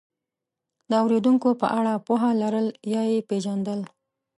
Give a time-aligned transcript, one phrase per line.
[0.89, 3.79] د اورېدونکو په اړه پوهه لرل یا یې پېژندل،